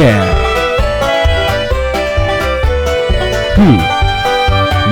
[0.00, 0.24] Yeah.
[3.52, 3.80] Hmm.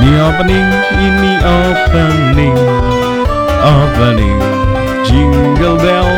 [0.05, 0.69] Ini opening,
[1.01, 2.59] ini opening,
[3.65, 4.39] opening,
[5.09, 6.13] jingle bell,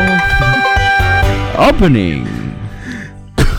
[1.70, 2.26] opening.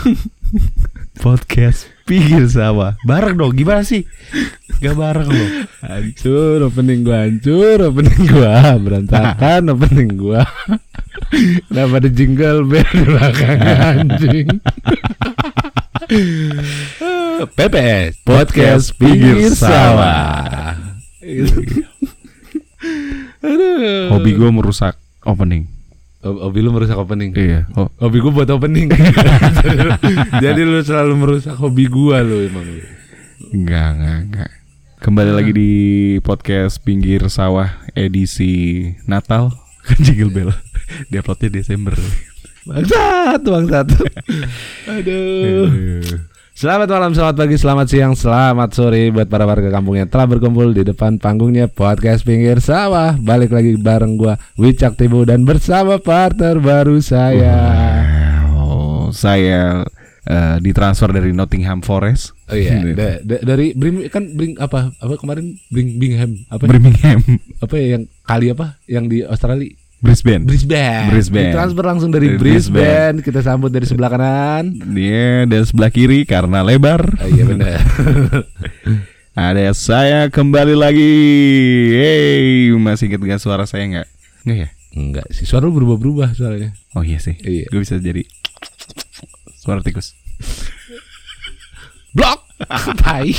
[1.24, 3.00] Podcast pinggir sawah.
[3.08, 4.04] Bareng dong, gimana sih?
[4.84, 5.50] Gak bareng loh.
[5.80, 10.44] Hancur opening gua hancur opening gua berantakan opening gua.
[11.68, 13.60] Kenapa ada jingle bell di belakang
[13.92, 14.48] anjing?
[17.52, 20.76] PPS Podcast pinggir sawah.
[24.12, 25.68] Hobi gue merusak opening.
[26.22, 27.34] Ho- Hobi lu merusak opening.
[27.34, 27.66] Iya.
[27.98, 28.94] Hobi gua buat opening.
[30.44, 32.62] Jadi lu selalu merusak hobi gua lu emang.
[33.50, 34.50] Enggak, enggak, enggak.
[35.02, 35.72] Kembali lagi di
[36.22, 39.50] podcast pinggir sawah edisi Natal
[39.90, 40.54] kan jingle bell.
[41.08, 41.96] Di uploadnya Desember.
[42.62, 43.88] Bangsat, bangsat.
[44.88, 45.66] Aduh.
[45.68, 50.30] Eh, Selamat malam, selamat pagi, selamat siang, selamat sore buat para warga kampung yang telah
[50.30, 53.18] berkumpul di depan panggungnya podcast pinggir sawah.
[53.18, 57.58] Balik lagi bareng gua Wicak Tibu dan bersama partner baru saya.
[58.54, 59.82] Wow, saya
[60.22, 62.38] eh, ditransfer dari Nottingham Forest.
[62.46, 67.26] Oh iya, da- da- dari Brim kan Bring apa apa kemarin Bring Bingham apa Birmingham,
[67.58, 69.66] apa ya yang kali apa yang di Australia
[70.02, 70.42] Brisbane.
[70.50, 71.14] Brisbane.
[71.14, 71.54] Brisbane.
[71.54, 73.22] Transfer langsung dari, Dari Brisbane.
[73.22, 74.74] Kita sambut dari sebelah kanan.
[74.98, 77.06] Dia dan sebelah kiri karena lebar.
[77.22, 77.78] Oh, iya benar.
[79.38, 81.14] Ada saya kembali lagi.
[81.94, 84.08] Hey, masih ingat dengan suara saya nggak?
[84.44, 84.70] Nggak ya?
[84.92, 86.76] Enggak sih, suara lu berubah-berubah soalnya.
[86.98, 87.38] Oh iya sih.
[87.40, 87.70] Iya.
[87.72, 88.26] Gue bisa jadi
[89.56, 90.18] suara tikus.
[92.12, 92.44] Blok.
[93.00, 93.32] Tai.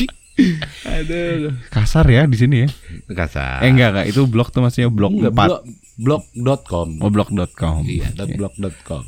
[0.88, 1.52] Aduh.
[1.68, 2.68] Kasar ya di sini ya.
[3.12, 3.60] Kasar.
[3.60, 5.44] Eh enggak enggak, itu blog tuh maksudnya blog Enggak, 4.
[5.44, 5.62] blog
[5.98, 6.88] blog.com.
[7.02, 7.84] Oh blog.com.
[7.84, 9.04] Iya, blog.com.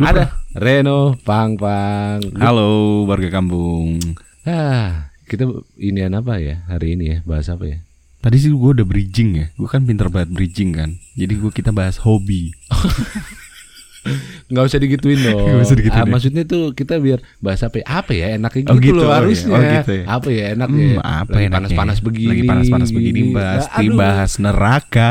[0.00, 2.24] Ada Reno Pang Pang.
[2.40, 4.00] Halo warga kampung.
[4.48, 5.44] Ah, kita
[5.76, 7.18] inian apa ya hari ini ya?
[7.22, 7.78] Bahas apa ya?
[8.20, 9.46] Tadi sih gue udah bridging ya.
[9.56, 10.96] Gue kan pinter banget bridging kan.
[11.16, 12.52] Jadi gue kita bahas hobi.
[14.48, 15.60] Nggak usah digituin dong.
[15.60, 16.10] Usah digituin Ah, ya.
[16.10, 17.84] maksudnya tuh kita biar bahas apa ya?
[17.86, 19.52] Apa ya enaknya gitu, Oh, gitu, loh oh, harusnya.
[19.52, 20.04] Oh, gitu ya.
[20.08, 20.86] Apa ya enaknya?
[20.90, 22.28] Hmm, apa Lagi panas-panas begini.
[22.28, 23.96] Lagi panas-panas begini bahas Nah, aduh.
[23.96, 25.10] bahas neraka.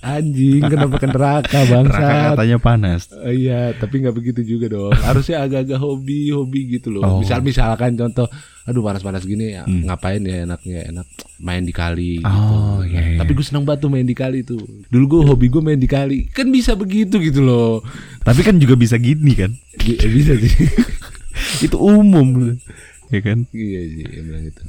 [0.00, 2.06] Anjing kenapa ke neraka neraka bangsa?
[2.30, 3.00] katanya panas.
[3.26, 4.94] iya, tapi nggak begitu juga dong.
[4.96, 7.02] Harusnya agak-agak hobi-hobi gitu loh.
[7.02, 7.18] Oh.
[7.18, 8.30] Misal misalkan contoh,
[8.64, 9.84] aduh panas-panas gini ya, Hmm.
[9.84, 12.28] ngapain ya enaknya enak main di kali gitu.
[12.28, 13.18] Oh, iya, iya.
[13.20, 14.60] Tapi gue seneng banget tuh main di kali tuh.
[14.88, 16.32] Dulu gue hobi gue main di kali.
[16.32, 17.84] Kan bisa begitu gitu loh.
[18.20, 19.52] Tapi kan juga bisa gini kan.
[19.78, 20.48] Eh, bisa sih.
[21.68, 22.56] itu umum
[23.12, 23.44] ya kan.
[23.52, 24.62] iya sih, emang gitu.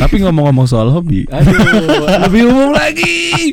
[0.00, 1.52] Tapi ngomong-ngomong soal hobi, Aduh,
[2.24, 3.52] lebih umum lagi.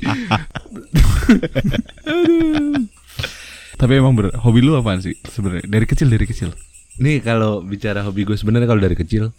[3.75, 5.65] tapi emang ber, hobi lu apaan sih sebenarnya?
[5.65, 6.51] Dari kecil dari kecil.
[6.99, 9.31] Nih kalau bicara hobi gue sebenarnya kalau dari kecil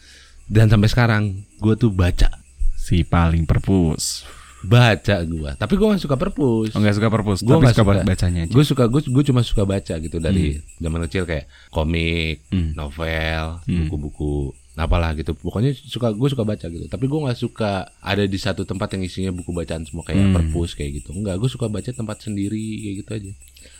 [0.51, 1.23] dan sampai sekarang
[1.57, 2.29] gue tuh baca.
[2.75, 4.27] Si paling perpus.
[4.61, 5.51] Baca gue.
[5.55, 6.75] Tapi gue gak suka perpus.
[6.75, 8.05] Oh, enggak suka perpus, Gua tapi nggak suka, suka.
[8.05, 8.53] bacanya aja.
[8.53, 12.75] Gue suka gue gue cuma suka baca gitu dari zaman kecil kayak komik, Hmm.
[12.75, 13.87] novel, Hmm.
[13.87, 15.33] buku-buku apalah gitu.
[15.35, 16.85] Pokoknya suka gue suka baca gitu.
[16.87, 20.35] Tapi gue nggak suka ada di satu tempat yang isinya buku bacaan semua kayak Hmm.
[20.35, 21.15] perpus kayak gitu.
[21.15, 23.31] Enggak, gue suka baca tempat sendiri kayak gitu aja.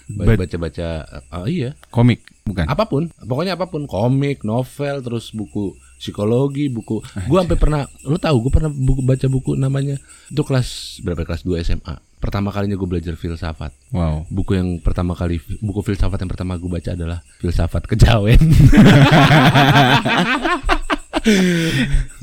[0.09, 0.89] Ba- Baca-baca
[1.27, 2.65] ah, iya, Komik bukan?
[2.65, 3.13] apa pun.
[3.19, 7.05] Pokoknya apa pun, komik, novel, terus buku psikologi, buku.
[7.29, 10.01] Gue sampai pernah lu tahu gue pernah buku baca buku namanya
[10.33, 12.01] itu kelas berapa kelas 2 SMA.
[12.17, 14.29] Pertama kalinya gue belajar filsafat Wow.
[14.29, 18.37] buku yang pertama kali buku filsafat yang pertama gue baca adalah filsafat kejawen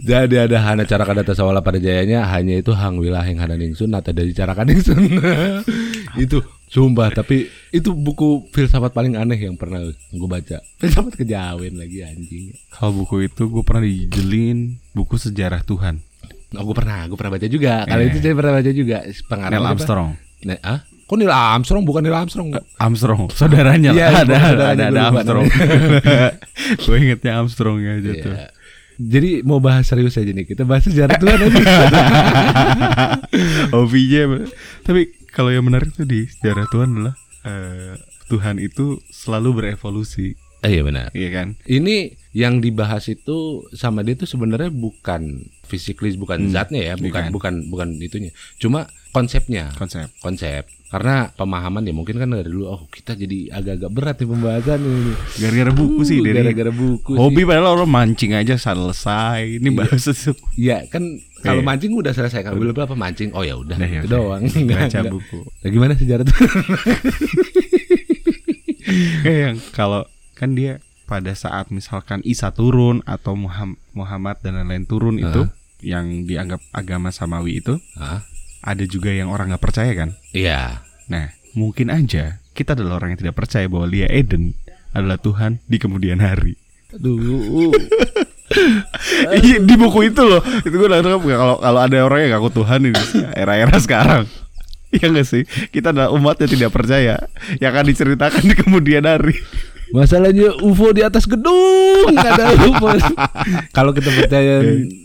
[0.10, 4.14] jadi ada hana cara kadata sawala pada jayanya hanya itu hang wilaheng hana ningsun nata
[4.14, 5.02] dari cara kaningsun
[6.18, 12.02] itu sumpah tapi itu buku filsafat paling aneh yang pernah gue baca filsafat kejawen lagi
[12.02, 16.02] anjing Kalau buku itu gue pernah dijelin buku sejarah Tuhan.
[16.50, 18.08] oh gue pernah gue pernah baca juga kali Eh.
[18.10, 19.70] itu saya pernah baca juga pengarang Neil?
[19.70, 20.10] Armstrong.
[20.44, 20.80] Nah, ah?
[21.04, 22.48] Kok Neil Armstrong bukan Neil Armstrong?
[22.78, 24.22] Armstrong, saudaranya Iya, lah.
[24.22, 25.46] ada, saudaranya, ada, ada Armstrong.
[26.84, 28.34] gue ingetnya Armstrong aja tuh.
[28.34, 28.48] Iya.
[28.98, 31.64] Jadi mau bahas serius aja nih kita bahas sejarah Tuhan aja.
[33.70, 34.42] Hobinya,
[34.82, 37.94] tapi kalau yang menarik tuh di sejarah Tuhan adalah eh,
[38.26, 41.14] Tuhan itu selalu berevolusi, Eh, iya benar.
[41.14, 41.54] iya kan?
[41.64, 43.38] Ini yang dibahas itu
[43.74, 45.24] sama dia tuh sebenarnya bukan
[45.64, 47.34] fisiklis, bukan Hmm, zatnya ya, bukan bukan.
[47.34, 48.30] bukan bukan itunya.
[48.56, 49.74] Cuma konsepnya.
[49.74, 50.14] Konsep.
[50.18, 50.70] Konsep.
[50.88, 55.14] Karena pemahaman ya mungkin kan dari dulu oh kita jadi agak-agak berat nih pembahasan ini.
[55.36, 57.20] Gara-gara buku sih Uh, dari gara-gara buku sih.
[57.20, 59.58] hobi padahal orang mancing aja selesai.
[59.58, 59.76] Ini Iya.
[59.76, 60.32] bahas itu.
[60.56, 61.04] Iya kan
[61.42, 61.68] kalau Iya.
[61.68, 65.00] mancing udah selesai kalau beli apa mancing oh ya udah Udah, ya itu doang Baca
[65.10, 65.40] buku.
[65.44, 66.38] Nah, gimana sejarah tuh?
[69.20, 70.02] Kayak yang kalau
[70.34, 75.48] kan dia pada saat misalkan Isa turun atau Muham- Muhammad dan lain-lain turun itu
[75.80, 78.22] yang dianggap agama samawi itu Hah?
[78.62, 80.12] ada juga yang orang nggak percaya kan?
[80.36, 80.84] Iya.
[81.08, 84.52] Nah, mungkin aja kita adalah orang yang tidak percaya bahwa Lia Eden
[84.92, 86.60] adalah Tuhan di kemudian hari.
[86.92, 87.72] Aduh.
[89.28, 90.40] Iya di buku itu loh.
[90.64, 92.96] Itu gue nangkep kalau kalau ada orang yang ngaku Tuhan ini
[93.36, 94.24] era-era sekarang.
[94.88, 95.44] Iya gak sih?
[95.68, 97.20] Kita adalah umat yang tidak percaya
[97.60, 99.36] Yang akan diceritakan di kemudian hari
[99.90, 102.92] Masalahnya UFO di atas gedung ada UFO.
[103.72, 104.60] Kalau kita percaya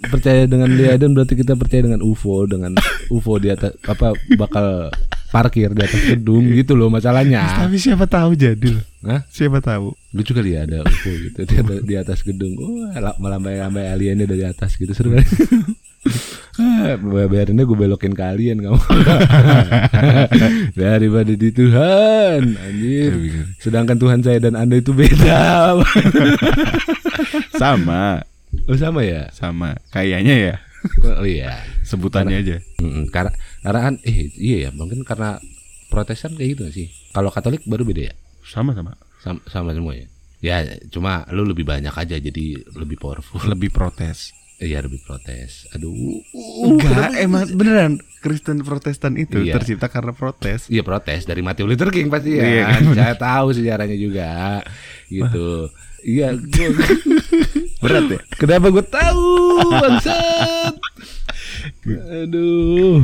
[0.05, 2.75] percaya dengan dia dan berarti kita percaya dengan UFO dengan
[3.09, 4.91] UFO di atas apa bakal
[5.29, 7.65] parkir di atas gedung gitu loh masalahnya.
[7.65, 9.27] Tapi siapa tahu jadi Hah?
[9.27, 12.53] Siapa tahu Lucu kali ya ada UFO gitu di atas, di atas gedung.
[12.59, 15.25] Oh, la- melambai-lambai aliennya dari atas gitu seru kali.
[16.63, 16.95] Ah,
[17.27, 18.79] Biarinnya gue belokin kalian kamu
[20.79, 23.13] Daripada di Tuhan Anjir.
[23.59, 25.75] Sedangkan Tuhan saya dan anda itu beda.
[27.61, 28.23] Sama.
[28.71, 29.27] Oh sama ya?
[29.35, 29.75] Sama.
[29.91, 30.55] Kayaknya ya.
[31.19, 31.59] Oh iya.
[31.83, 32.57] Sebutannya aja.
[32.79, 33.33] Mm, karena
[33.65, 35.43] karena kan eh iya ya mungkin karena
[35.91, 36.87] Protestan kayak gitu sih.
[37.11, 38.15] Kalau Katolik baru beda ya.
[38.47, 38.95] Sama-sama.
[39.23, 40.07] Sama, sama semua ya.
[40.43, 40.59] Ya
[40.91, 43.39] cuma lu lebih banyak aja jadi lebih powerful.
[43.47, 45.67] Lebih protes Iya lebih protes.
[45.75, 46.23] Aduh.
[46.63, 47.93] Enggak Emang beneran
[48.23, 49.59] Kristen Protestan itu Iya.
[49.59, 52.47] tercipta karena protes Iya protes dari Martin Luther King pasti ya.
[52.47, 52.83] Iya, kan?
[52.95, 54.63] Saya tahu sejarahnya juga.
[55.11, 55.67] Gitu.
[56.03, 56.69] Iya, gua,
[57.79, 59.27] Berat ya kenapa gue tahu
[59.71, 60.75] bangsat?
[62.23, 63.03] Aduh.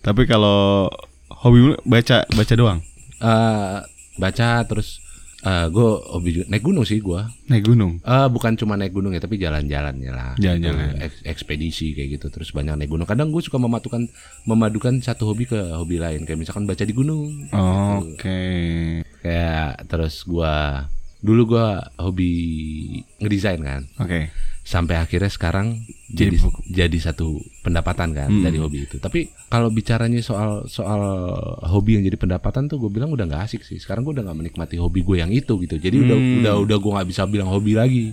[0.00, 0.88] Tapi kalau
[1.28, 2.80] Hobi baca baca doang
[3.18, 3.78] Eh,
[4.16, 5.02] baca terus
[5.38, 7.20] eh gue hobi juga naik gunung sih gue.
[7.46, 10.34] Naik gunung Eh bukan cuma naik gunung ya, tapi jalan-jalannya lah.
[10.34, 10.98] Jalan-jalan.
[10.98, 13.06] Gitu, eks- ekspedisi kayak gitu, terus banyak naik gunung.
[13.06, 14.10] Kadang gue suka mematukan,
[14.44, 17.30] memadukan satu hobi ke hobi lain, kayak misalkan baca di gunung.
[17.54, 18.42] Oke
[19.18, 20.54] Kayak terus gue
[21.18, 21.66] dulu gue
[21.98, 22.32] hobi
[23.18, 24.30] ngedesain kan, Oke
[24.68, 26.60] sampai akhirnya sekarang Jadi jadi buku.
[26.68, 27.26] jadi satu
[27.62, 28.44] pendapatan kan Hmm.
[28.44, 29.00] dari hobi itu.
[29.00, 31.00] Tapi kalau bicaranya soal soal
[31.64, 33.76] hobi yang jadi pendapatan tuh gue bilang udah nggak asik sih.
[33.76, 35.74] Sekarang gue udah nggak menikmati hobi gue yang itu gitu.
[35.74, 36.36] Jadi udah Hmm.
[36.38, 38.12] udah udah gue nggak bisa bilang hobi lagi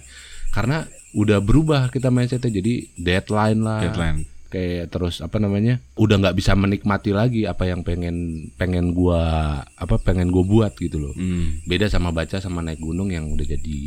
[0.50, 4.24] karena udah berubah kita mindsetnya jadi deadline lah Deadline
[4.56, 8.16] kayak terus apa namanya udah nggak bisa menikmati lagi apa yang pengen
[8.56, 9.19] pengen gua
[9.75, 11.68] apa pengen gue buat gitu loh hmm.
[11.68, 13.80] beda sama baca sama naik gunung yang udah jadi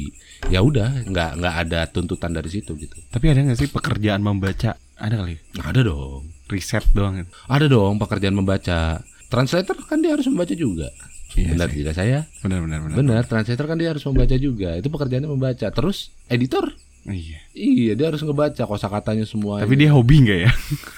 [0.53, 4.77] ya udah nggak nggak ada tuntutan dari situ gitu Tapi ada nggak sih pekerjaan membaca?
[4.99, 5.39] Ada kali.
[5.63, 7.31] ada dong Riset doang gitu.
[7.47, 10.91] ada dong pekerjaan membaca translator kan dia harus membaca juga
[11.33, 11.77] Iya benar sih.
[11.79, 12.97] tidak saya Benar benar benar.
[12.97, 16.73] benar translator kan dia harus membaca juga itu pekerjaannya membaca terus editor
[17.09, 17.39] Iya.
[17.51, 20.51] iya dia harus ngebaca kosakatanya semua Tapi dia hobi nggak ya?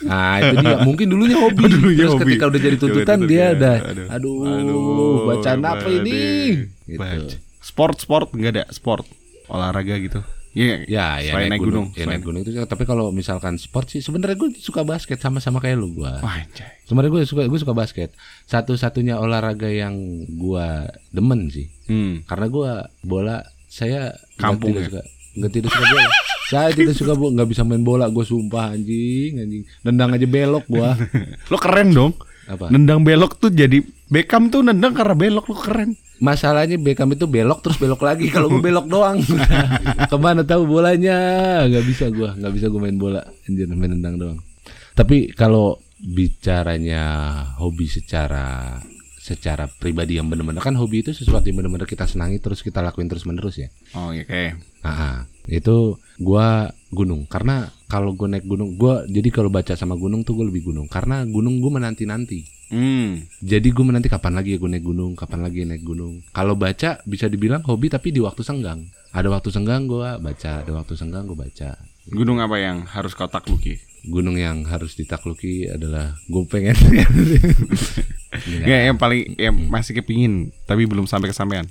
[0.05, 2.25] Nah itu dia mungkin dulunya hobi Oh, dulunya Terus hobi.
[2.29, 3.49] ketika udah jadi tuntutan Coba dia ya.
[3.53, 4.07] udah Aduh.
[4.11, 6.19] Aduh, Aduh, bacaan apa ini
[6.85, 6.97] gitu.
[6.97, 7.37] Baca.
[7.61, 9.07] Sport sport nggak ada sport
[9.47, 10.21] olahraga gitu.
[10.51, 10.83] Iya.
[10.85, 11.87] Ya ya Selain naik gunung.
[11.91, 15.63] Ya, Selain- naik gunung itu Tapi kalau misalkan sport sih sebenarnya gue suka basket Sama-sama
[15.63, 16.67] kayak lu anjay.
[16.83, 18.11] Sebenarnya gue suka gue suka basket
[18.45, 19.95] Satu-satunya olahraga yang
[20.33, 22.23] gua demen sih Hmm.
[22.25, 22.71] Karena gua
[23.01, 24.91] bola Saya Kampung ya?
[24.91, 25.03] suka
[25.37, 26.11] Nggak tidak suka bola
[26.51, 30.65] Saya tidak suka bola nggak bisa main bola Gue sumpah anjing anjing Nendang aja belok
[30.67, 30.99] gua
[31.51, 32.13] Lo keren dong.
[32.51, 32.67] Apa?
[32.67, 33.79] Nendang belok tuh jadi
[34.11, 35.95] Beckham tuh nendang karena belok lo keren.
[36.19, 39.23] Masalahnya Beckham itu belok terus belok lagi kalau gue belok doang.
[40.11, 41.15] Ke mana tahu bolanya?
[41.71, 43.23] Gak bisa gua, nggak bisa gue main bola.
[43.47, 44.39] Anjir main tendang doang.
[44.99, 47.05] Tapi kalau bicaranya
[47.63, 48.83] hobi secara
[49.31, 53.07] secara pribadi yang benar-benar kan hobi itu sesuatu yang benar-benar kita senangi terus kita lakuin
[53.07, 53.71] terus menerus ya.
[53.95, 54.59] Oh iya kayak.
[54.83, 60.27] Ah, itu gua gunung karena kalau gue naik gunung gua jadi kalau baca sama gunung
[60.27, 63.27] tuh gue lebih gunung karena gunung gue menanti nanti Hmm.
[63.43, 66.23] jadi gue menanti kapan lagi ya gue naik gunung, kapan lagi naik gunung.
[66.31, 68.87] Kalau baca bisa dibilang hobi tapi di waktu senggang.
[69.11, 71.75] Ada waktu senggang gue baca, ada waktu senggang gue baca.
[72.15, 73.75] Gunung apa yang harus kau takluki?
[74.07, 76.79] Gunung yang harus ditakluki adalah gue pengen.
[78.47, 81.67] Nggak, yang paling yang masih kepingin tapi belum sampai kesampaian.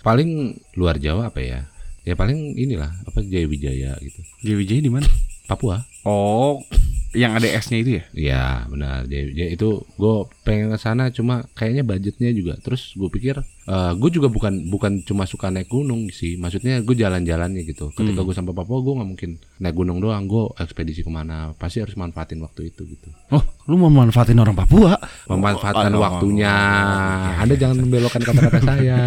[0.00, 1.68] paling luar Jawa apa ya?
[2.08, 4.20] Ya paling inilah apa Jaya Wijaya gitu.
[4.40, 5.04] JWJ di mana?
[5.44, 5.84] Papua.
[6.08, 6.64] Oh,
[7.12, 8.04] yang ada S-nya itu ya?
[8.16, 13.08] Iya benar Jaya Wijaya itu gue pengen ke sana cuma kayaknya budgetnya juga terus gue
[13.12, 16.34] pikir gue juga bukan bukan cuma suka naik gunung sih.
[16.34, 17.92] Maksudnya gue jalan-jalannya gitu.
[17.92, 20.26] Ketika gue sampai Papua gue nggak mungkin naik gunung doang.
[20.26, 23.08] Gue ekspedisi ke mana pasti harus manfaatin waktu itu gitu.
[23.30, 24.98] Oh, lu mau manfaatin orang Papua?
[25.26, 26.50] memanfaatkan Oh, oh, waktunya.
[26.50, 29.00] Oh, anda jangan membelokkan kata-kata saya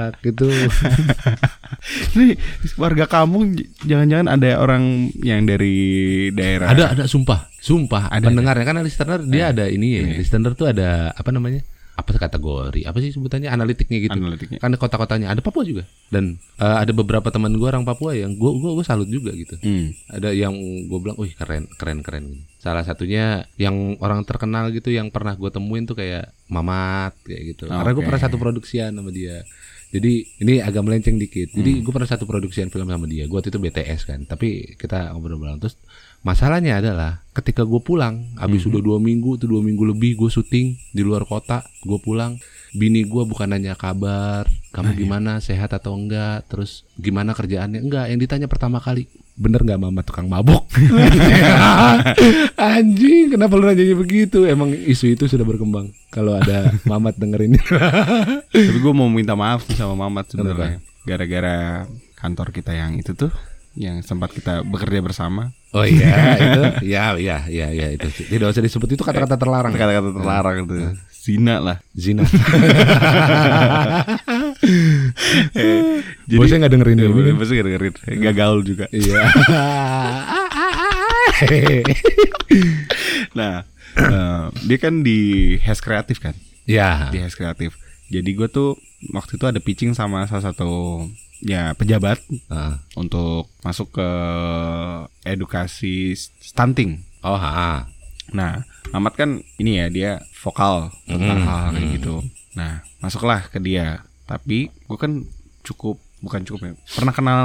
[0.26, 0.50] gitu.
[2.18, 2.34] Nih,
[2.76, 5.76] warga kampung j- jangan-jangan ada orang yang dari
[6.34, 6.74] daerah.
[6.74, 7.04] ada ada.
[7.06, 7.48] Sumpah.
[7.60, 8.10] Sumpah.
[8.10, 8.64] Ada, pendengarnya.
[8.66, 10.02] Kan listener dia ada ini ya.
[10.18, 11.62] Listener tuh ada apa namanya
[12.00, 14.56] apa kategori apa sih sebutannya analitiknya gitu Analitiknya.
[14.56, 18.50] kan kota-kotanya ada Papua juga dan eh, ada beberapa teman gue orang Papua yang gue
[18.50, 19.92] gue gue salut juga gitu Hmm.
[20.08, 22.24] ada yang gue bilang, wih keren, keren, keren.
[22.56, 27.64] Salah satunya yang orang terkenal gitu yang pernah gue temuin tuh kayak Mamat kayak gitu.
[27.66, 29.44] Karena gue pernah satu produksian sama dia.
[29.90, 31.50] Jadi ini agak melenceng dikit.
[31.50, 33.26] Jadi gue pernah satu produksian film sama dia.
[33.26, 34.22] Gue waktu itu BTS kan.
[34.22, 35.74] Tapi kita ngobrol-ngobrol terus
[36.22, 40.78] masalahnya adalah ketika gue pulang, habis sudah dua minggu tuh dua minggu lebih gue syuting
[40.94, 42.38] di luar kota, gue pulang.
[42.70, 48.06] Bini gue bukan nanya kabar, kamu gimana, sehat atau enggak, terus gimana kerjaannya, enggak.
[48.14, 50.66] Yang ditanya pertama kali, bener nggak mama tukang mabuk?
[52.60, 54.44] Anjing, kenapa lu nanya begitu?
[54.44, 55.90] Emang isu itu sudah berkembang.
[56.10, 57.56] Kalau ada mamat dengerin.
[58.52, 60.80] Tapi gue mau minta maaf sama Mamat sebenarnya.
[61.06, 61.86] Gara-gara
[62.20, 63.32] kantor kita yang itu tuh
[63.78, 65.54] yang sempat kita bekerja bersama.
[65.70, 68.10] oh iya, itu, ya, ya, ya, ya itu.
[68.10, 69.70] Tidak usah disebut itu kata-kata terlarang.
[69.70, 70.74] Kata-kata terlarang itu.
[71.14, 71.78] Zina lah.
[71.94, 72.26] Zina.
[76.26, 77.34] Jadi- Bosnya nggak dengerin Ya, ini kan?
[77.38, 77.94] Pasti dengerin.
[78.18, 78.84] Gak gaul juga.
[78.90, 79.20] Iya.
[83.32, 83.62] Nah,
[83.94, 85.18] eh, dia kan di
[85.62, 86.34] Has Kreatif kan?
[86.64, 87.08] ya.
[87.08, 87.78] Di Has Kreatif.
[88.10, 88.74] Jadi gue tuh
[89.10, 91.06] waktu itu ada pitching sama salah satu
[91.40, 92.82] ya pejabat Ah.
[92.92, 94.08] untuk masuk ke
[95.24, 97.06] edukasi stunting.
[97.22, 97.86] Oh, ha.
[98.30, 101.94] Nah, Mamat kan ini ya dia vokal tentang Hmm, hal kayak hmm.
[101.96, 102.14] gitu.
[102.52, 104.02] Nah, masuklah ke dia.
[104.30, 105.26] Tapi gue kan
[105.62, 106.72] cukup bukan cukup ya.
[106.92, 107.42] Pernah kenal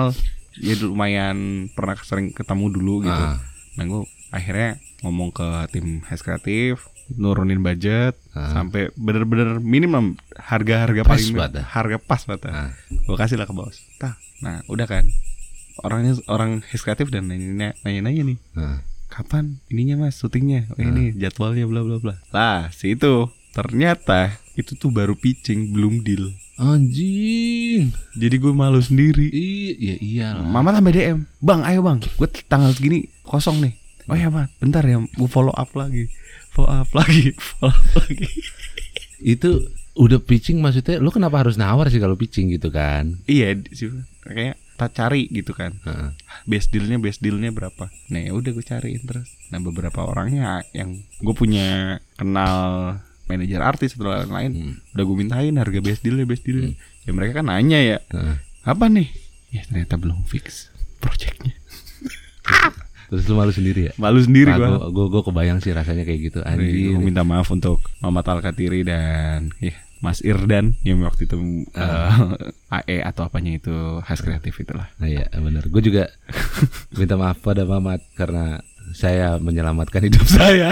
[0.56, 1.38] ya lumayan
[1.70, 3.24] pernah sering ketemu dulu gitu.
[3.26, 3.42] Ah.
[3.76, 8.50] Nah, gue akhirnya ngomong ke tim Has Kreatif nurunin budget Ah.
[8.52, 11.66] sampai bener-bener minimum harga-harga Pas paling banget dah.
[11.68, 12.42] harga pas banget.
[12.48, 12.72] Ah.
[13.04, 13.82] Gue kasih lah ke bos.
[13.98, 14.14] Tah.
[14.40, 15.06] Nah, udah kan.
[15.78, 18.80] Orangnya orang Has Kreatif dan nanya nanya nih Ah.
[19.06, 20.84] kapan ininya mas syutingnya oh, Ah.
[20.86, 26.32] ini jadwalnya bla bla bla lah si itu ternyata itu tuh baru pitching belum deal
[26.56, 27.92] Anjing.
[28.16, 29.28] jadi gue malu sendiri.
[29.76, 30.30] Iya, iya.
[30.40, 32.00] mama tambah dm bang ayo bang.
[32.16, 33.74] Gue tanggal segini kosong nih.
[34.08, 34.48] Oh ya bang.
[34.64, 36.08] Bentar ya gue follow up lagi.
[36.56, 38.30] Follow up lagi follow up lagi.
[39.20, 39.68] Itu
[40.00, 43.20] udah pitching maksudnya lu kenapa harus nawar sih kalau pitching gitu kan?
[43.28, 43.92] iya sih.
[44.24, 45.76] Kayak tak cari gitu kan.
[45.84, 46.10] Heeh.
[46.48, 47.92] base dealnya base dealnya berapa?
[48.12, 49.28] Nah ya udah gue cariin terus.
[49.52, 52.96] Nah beberapa orangnya yang gue punya kenal
[53.26, 54.74] manajer artis atau lain-lain Hmm.
[54.92, 58.36] udah gue mintain harga base dealnya base dealnya ya mereka kan nanya ya Heeh.
[58.64, 59.10] apa nih
[59.50, 61.54] ya ternyata belum fix projectnya
[63.06, 63.94] Terus lu malu sendiri ya?
[63.96, 66.98] malu sendiri gue gue gue gue kebayang sih rasanya kayak gitu gue anjing.
[66.98, 71.38] minta maaf untuk Mama Talkatiri dan ya Mas Irdan yang waktu itu
[71.72, 72.34] Ah.
[72.76, 75.66] eh, AE atau apanya itu khas kreatif itulah Nah, iya benar.
[75.66, 76.10] Gue juga
[77.00, 78.60] minta maaf pada Mamat karena
[78.96, 80.72] saya menyelamatkan hidup saya.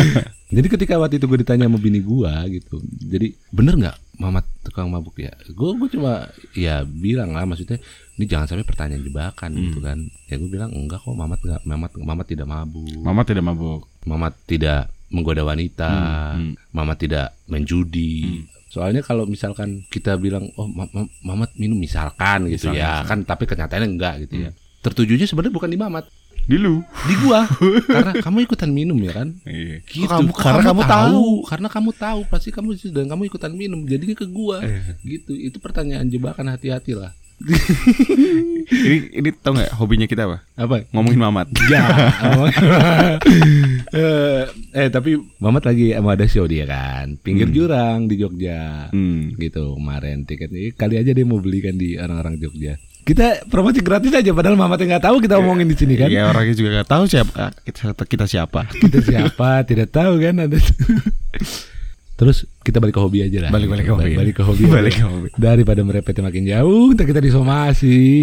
[0.50, 4.84] jadi ketika waktu itu gue ditanya sama bini gue gitu, jadi bener nggak Mamat tukang
[4.86, 5.32] mabuk ya?
[5.48, 7.80] Gue gue cuma ya bilang lah maksudnya
[8.14, 9.96] ini jangan sampai pertanyaan jebakan gitu kan.
[10.26, 13.00] Ya gue bilang enggak kok Mamat nggak Mamat Mamat tidak mabuk.
[13.00, 15.88] Mama tidak mabuk Mamat tidak menggoda wanita,
[16.32, 16.54] Hmm, hmm.
[16.70, 18.44] Mamat tidak main judi.
[18.66, 23.08] Soalnya kalau misalkan kita bilang oh Ma- Ma- Mamat minum misalkan gitu Misalkan, ya, misalkan.
[23.08, 24.50] kan tapi kenyataannya enggak gitu ya.
[24.80, 26.04] Tertujunya sebenarnya bukan di Mamat,
[26.46, 27.44] di lu di gua.
[27.94, 29.28] karena kamu ikutan minum ya kan?
[29.44, 29.84] Iya.
[29.84, 30.06] Gitu.
[30.06, 34.16] Kok kamu, karena kamu tahu karena kamu tahu pasti kamu dan kamu ikutan minum jadinya
[34.16, 34.64] ke gua.
[34.64, 34.96] Eh.
[35.04, 35.32] Gitu.
[35.36, 37.12] Itu pertanyaan jebakan hati-hati lah.
[38.68, 40.84] ini ini tau nggak hobinya kita apa Apa?
[40.92, 41.88] ngomongin Mamat Ya.
[43.96, 44.44] eh,
[44.76, 48.92] eh tapi Mamat lagi mau ada show dia kan, pinggir jurang di Jogja.
[48.92, 49.40] hmm.
[49.40, 54.30] gitu kemarin tiketnya kali aja dia mau belikan di orang-orang Jogja kita promosi gratis aja
[54.30, 56.08] padahal mamatnya nggak tahu kita omongin di sini kan?
[56.08, 58.68] Ya orangnya juga nggak tahu siapa kita kita siapa.
[58.70, 59.64] Kita siapa?
[59.64, 60.34] Tidak tahu kan?
[60.46, 60.58] Ada
[62.20, 63.50] terus kita balik ke hobi aja lah.
[63.50, 64.12] Balik- balik ke hobi.
[64.12, 64.62] balik ke hobi.
[64.68, 65.28] Balik ke hobi.
[65.40, 68.20] daripada merepetnya makin jauh ntar kita disomasi.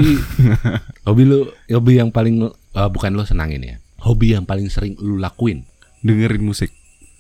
[1.08, 3.76] Hobi lu hobi yang paling eh, bukan lo senangin ya.
[4.06, 5.66] Hobi yang paling sering lu lakuin.
[6.06, 6.70] Dengerin musik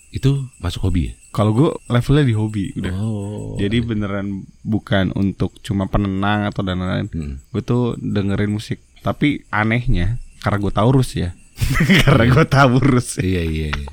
[0.09, 1.13] itu masuk hobi ya?
[1.31, 2.93] Kalau gue levelnya di hobi udah.
[2.97, 3.53] Oh.
[3.59, 7.07] Jadi beneran bukan untuk cuma penenang atau dan lain-lain.
[7.13, 7.35] Hmm.
[7.53, 8.81] gue tuh dengerin musik.
[9.03, 11.35] Tapi anehnya karena gue taurus ya.
[12.05, 13.17] Karena gue taurus.
[13.17, 13.89] Iya iya iya.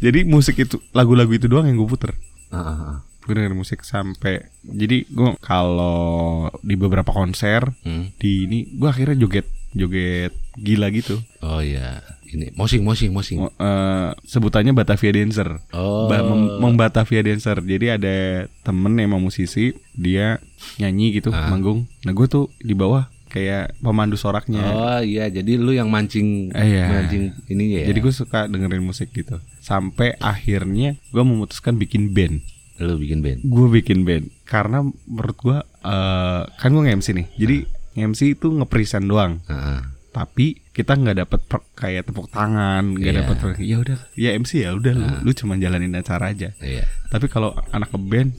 [0.00, 2.16] Jadi musik itu lagu-lagu itu doang yang gue puter.
[2.48, 2.96] Ah, ah, ah.
[3.22, 8.10] gue dengerin musik sampai jadi gue kalau di beberapa konser Hmm.
[8.18, 11.20] di ini gue akhirnya joget joget gila gitu.
[11.40, 12.00] Oh iya,
[12.32, 13.38] ini mosing mosing mosing.
[13.38, 16.06] Mo- eh, sebutannya Batavia Dancer Oh.
[16.06, 18.14] Ba- mem- Membatavia Dancer jadi ada
[18.60, 20.40] temen emang musisi dia
[20.76, 21.46] nyanyi gitu Ah.
[21.46, 26.48] manggung nah gue tuh di bawah kayak pemandu soraknya Oh iya, jadi lu yang mancing
[26.50, 26.84] Eh, iya.
[26.90, 27.86] mancing ininya ya.
[27.86, 32.44] jadi gue suka dengerin musik gitu sampai akhirnya gue memutuskan bikin band
[32.78, 33.40] Lu bikin band.
[33.40, 37.56] gue bikin band karena menurut gue eh kan gue nge-MC nih jadi
[37.94, 39.80] nge-MC itu nge-present doang Heeh.
[40.12, 43.20] Tapi kita nggak dapet per- kayak tepuk tangan nggak Iya.
[43.24, 46.84] dapet ya udah ya MC ya udah lu, lu cuma jalanin acara aja Iya.
[47.08, 48.30] tapi kalau anak Iya, ngeband,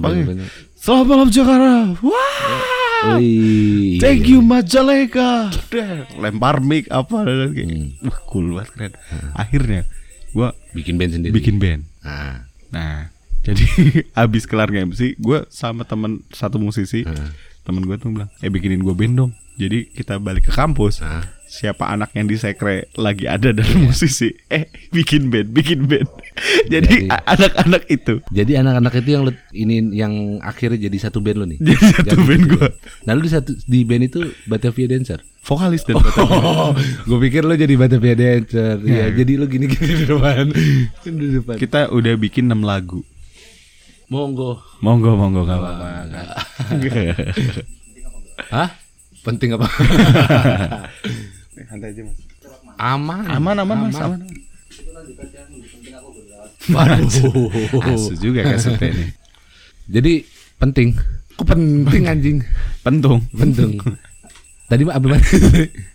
[0.00, 0.40] pakai, ngeband.
[0.74, 3.20] selamat malam Jakarta wah
[3.98, 5.52] thank you Majalengka
[6.16, 7.88] lempar mic apa dan kayak Hmm.
[8.02, 8.92] wah cool banget keren
[9.34, 9.82] akhirnya
[10.28, 11.32] gue Bikin band sendiri.
[11.32, 12.48] bikin band Nah.
[12.68, 13.08] Nah,
[13.46, 13.64] jadi
[14.14, 17.00] abis kelar nge-MC, gue sama temen satu musisi.
[17.68, 19.32] Temen gue tuh bilang, eh bikinin gue band dong.
[19.60, 21.04] Jadi kita balik ke kampus.
[21.04, 21.20] Hah?
[21.48, 26.08] Siapa anak yang di sekre lagi ada dari musisi, eh bikin band, bikin band.
[26.72, 29.24] jadi anak-anak itu Jadi anak-anak itu yang
[29.56, 30.12] ini yang
[30.44, 31.58] akhirnya jadi satu band lo nih.
[31.60, 32.68] jadi satu Jadi band gitu gue.
[33.04, 35.20] Nah lu di satu di band itu Batavia Dancer.
[35.48, 36.76] vokalis dan Oh,
[37.08, 38.76] gue pikir lo jadi Batavia Dancer.
[38.84, 39.08] Ya.
[39.08, 40.52] Ya, jadi lo gini-gini di depan.
[41.04, 41.56] di depan.
[41.56, 43.00] kita udah bikin 6 lagu.
[44.08, 44.56] Monggo.
[44.80, 46.08] Monggo, monggo, gak apa-apa.
[48.54, 48.72] Hah?
[49.20, 49.68] Penting apa?
[51.68, 52.16] Santai aja mas.
[52.80, 53.24] aman.
[53.28, 54.20] Aman, aman, mas, aman.
[56.72, 57.84] Waduh.
[57.92, 59.08] Asu juga kasutnya nih.
[59.92, 60.12] Jadi
[60.56, 60.96] penting.
[61.36, 62.40] Kok penting anjing?
[62.80, 63.20] Pentung.
[63.36, 63.76] Penting.
[64.68, 65.16] Tadi mah apa?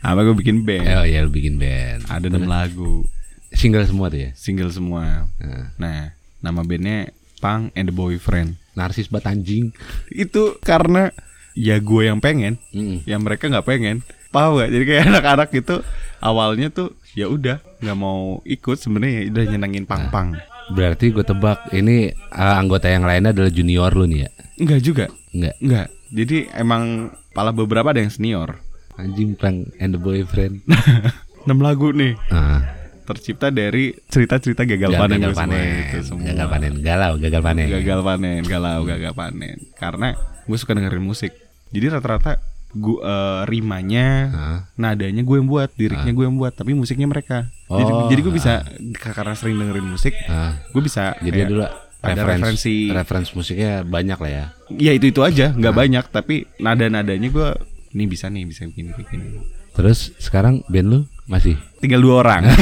[0.02, 0.86] Apa gue bikin band?
[1.02, 2.06] oh ya lu bikin band.
[2.10, 3.06] Ada 6 lagu.
[3.54, 4.30] Single semua tuh ya.
[4.34, 5.30] single semua.
[5.78, 6.10] Nah,
[6.42, 7.14] nama bandnya
[7.44, 8.56] Pang and the Boyfriend.
[8.74, 9.66] narsis banget anjing.
[10.08, 11.12] Itu karena
[11.54, 13.04] ya gue yang pengen, Mm.
[13.04, 14.02] ya mereka nggak pengen.
[14.32, 14.72] Paham gak?
[14.72, 15.76] Jadi kayak anak-anak itu
[16.18, 20.34] awalnya tuh ya udah nggak mau ikut sebenarnya udah nyenengin pang-pang.
[20.74, 24.30] Berarti gue tebak ini uh, anggota yang lainnya adalah junior lu nih ya?
[24.58, 25.56] Enggak juga, Enggak.
[25.62, 25.88] enggak.
[26.10, 26.84] Jadi emang
[27.30, 28.58] pala beberapa ada yang senior.
[28.96, 30.66] Anjing prank and the boyfriend.
[31.46, 32.64] 6 lagu nih Ah,
[33.04, 35.84] tercipta dari cerita-cerita gagal panen gagal gue semua panen.
[35.84, 36.24] itu semua.
[36.26, 36.74] Gagal panen.
[36.80, 37.68] Galau, gagal panen.
[37.70, 40.08] gagal panen galau gagal panen karena
[40.44, 41.32] gue suka dengerin musik
[41.70, 42.40] jadi rata-rata
[42.74, 42.98] gue
[43.46, 44.60] rimanya Hah?
[44.76, 48.34] nadanya gue yang buat liriknya gue yang buat tapi musiknya mereka jadi Oh, jadi gue
[48.34, 48.54] bisa
[48.96, 51.64] karena sering dengerin musik Ah, gue bisa jadi kayak dulu
[52.02, 54.46] ada referensi referensi musiknya banyak lah ya.
[54.70, 57.50] ya itu itu aja nggak banyak tapi nada nadanya gue
[57.94, 59.28] nih bisa nih bisa begini begini
[59.74, 61.56] Terus sekarang band lu masih?
[61.80, 62.44] tinggal dua orang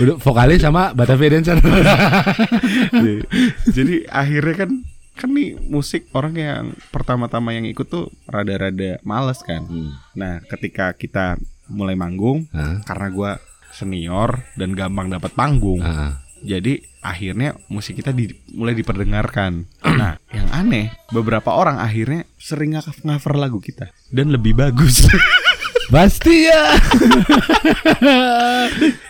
[0.00, 1.58] Udah vokalis sama Batavia Dancer.
[3.70, 4.70] jadi akhirnya kan
[5.14, 9.94] kan nih musik orang yang pertama-tama yang ikut tuh rada-rada males kan Hmm.
[10.18, 11.38] Nah, ketika kita
[11.70, 12.82] mulai manggung, Hah?
[12.82, 13.30] karena gua
[13.70, 19.64] senior dan gampang dapat panggung, Ah, jadi akhirnya musik kita di- mulai diperdengarkan.
[20.00, 25.04] nah, yang aneh, beberapa orang akhirnya sering nge- cover lagu kita dan lebih bagus.
[25.84, 26.72] Pasti ya.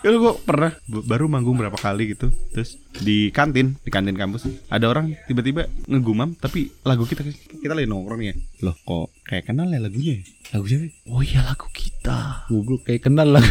[0.03, 4.91] Kalau gua pernah baru manggung berapa kali gitu, terus di kantin, di kantin kampus, ada
[4.91, 7.23] orang tiba-tiba ngegumam tapi lagu kita
[7.63, 8.35] kita lagi nongkrong ya.
[8.67, 10.15] Loh, kok kayak kenal ya lagunya?
[10.15, 10.23] ya?
[10.53, 10.87] Lagu siapa?
[11.07, 12.45] Oh iya lagu kita.
[12.47, 13.49] Goblok kayak kenal lagu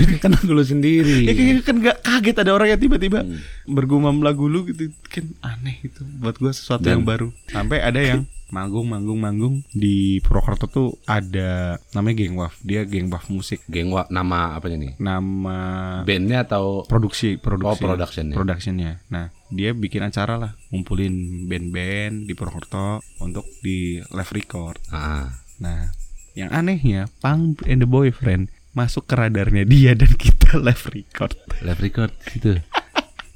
[0.56, 1.26] lu sendiri.
[1.26, 3.26] Ya kayak kan gak kaget ada orang yang tiba-tiba
[3.66, 7.28] bergumam lagu lu gitu kan aneh gitu buat gua sesuatu Dan- yang baru.
[7.48, 12.62] Sampai ada yang manggung manggung manggung di Purwokerto tuh ada namanya Geng Waf.
[12.62, 13.66] Dia Geng Waf musik.
[13.66, 14.94] Geng wa, nama apanya nih?
[14.96, 15.58] Nama
[16.06, 18.36] Bandnya atau produksi produksi Oh, productionnya.
[18.38, 18.92] productionnya.
[19.10, 24.78] Nah, dia bikin acara lah, ngumpulin band-band di Purwokerto untuk di live record.
[24.94, 25.34] ah,
[25.64, 25.96] Nah,
[26.36, 31.40] yang anehnya Pang and the Boyfriend masuk ke radarnya dia dan kita live record.
[31.64, 32.60] live record gitu.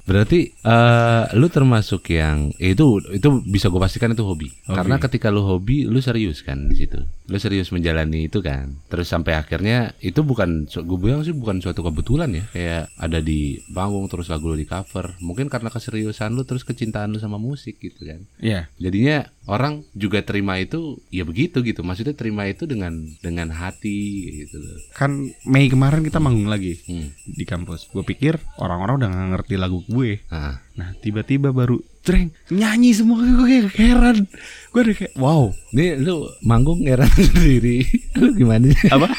[0.04, 4.52] Berarti eh lu termasuk yang itu itu bisa gue pastikan itu hobi.
[4.68, 4.76] Hobi.
[4.76, 7.00] Karena ketika lu hobi, lu serius kan di situ.
[7.28, 8.80] Lu serius menjalani itu kan.
[8.88, 12.44] Terus sampai akhirnya itu bukan gue bilang sih bukan suatu kebetulan ya.
[12.50, 15.12] Kayak ada di panggung terus lagu lu di cover.
[15.20, 18.24] Mungkin karena keseriusan lu terus kecintaan lu sama musik gitu kan.
[18.40, 18.72] Iya.
[18.80, 21.84] Jadinya orang juga terima itu ya begitu gitu.
[21.84, 24.00] Maksudnya terima itu dengan dengan hati
[24.44, 24.80] gitu loh.
[24.96, 27.12] Kan Mei kemarin kita manggung lagi Hmm.
[27.28, 27.92] di kampus.
[27.92, 30.24] Gue pikir orang-orang udah gak ngerti lagu gue.
[30.32, 30.64] Ah.
[30.78, 31.76] Nah, tiba-tiba baru
[32.08, 34.24] Jreng nyanyi semua gue kayak heran.
[34.72, 35.52] Gue udah kayak wow.
[35.76, 37.84] Nih lu manggung heran sendiri.
[38.16, 38.88] lu gimana sih?
[38.88, 39.12] Apa?